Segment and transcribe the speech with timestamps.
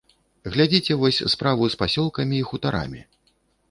[0.55, 3.09] Глядзіце вось справу з пасёлкамі і хутарамі.